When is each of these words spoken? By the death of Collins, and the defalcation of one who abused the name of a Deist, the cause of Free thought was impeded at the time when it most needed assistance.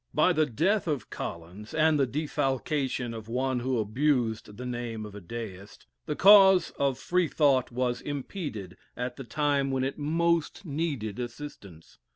By 0.15 0.33
the 0.33 0.47
death 0.47 0.87
of 0.87 1.11
Collins, 1.11 1.75
and 1.75 1.99
the 1.99 2.07
defalcation 2.07 3.13
of 3.13 3.29
one 3.29 3.59
who 3.59 3.77
abused 3.77 4.57
the 4.57 4.65
name 4.65 5.05
of 5.05 5.13
a 5.13 5.21
Deist, 5.21 5.85
the 6.07 6.15
cause 6.15 6.71
of 6.79 6.97
Free 6.97 7.27
thought 7.27 7.71
was 7.71 8.01
impeded 8.01 8.77
at 8.97 9.17
the 9.17 9.23
time 9.23 9.69
when 9.69 9.83
it 9.83 9.99
most 9.99 10.65
needed 10.65 11.19
assistance. 11.19 11.99